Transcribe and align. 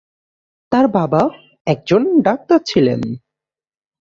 তার 0.71 0.85
বাবা 0.87 1.21
একজন 1.67 2.01
ডাক্তার 2.21 2.59
ছিলেন। 2.65 3.01